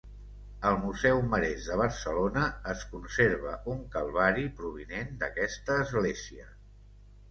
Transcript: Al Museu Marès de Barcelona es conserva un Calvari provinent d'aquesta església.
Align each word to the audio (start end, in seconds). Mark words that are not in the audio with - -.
Al 0.69 0.77
Museu 0.85 1.21
Marès 1.33 1.67
de 1.73 1.77
Barcelona 1.83 2.47
es 2.75 2.83
conserva 2.95 3.55
un 3.77 3.87
Calvari 3.99 4.51
provinent 4.59 5.17
d'aquesta 5.25 5.83
església. 5.89 6.55